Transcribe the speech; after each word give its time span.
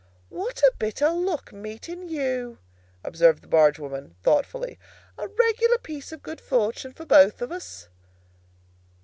"What 0.29 0.57
a 0.61 0.73
bit 0.79 1.03
of 1.03 1.15
luck, 1.17 1.53
meeting 1.53 2.09
you!" 2.09 2.57
observed 3.03 3.43
the 3.43 3.47
barge 3.47 3.77
woman, 3.77 4.15
thoughtfully. 4.23 4.79
"A 5.15 5.27
regular 5.27 5.77
piece 5.77 6.11
of 6.11 6.23
good 6.23 6.41
fortune 6.41 6.91
for 6.93 7.05
both 7.05 7.39
of 7.39 7.51
us!" 7.51 7.87